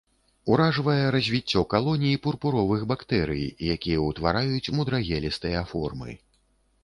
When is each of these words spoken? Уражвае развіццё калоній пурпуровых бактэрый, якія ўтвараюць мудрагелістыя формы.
Уражвае 0.51 1.03
развіццё 1.15 1.61
калоній 1.73 2.17
пурпуровых 2.23 2.81
бактэрый, 2.91 3.43
якія 3.75 3.99
ўтвараюць 4.09 4.73
мудрагелістыя 4.79 5.61
формы. 5.73 6.11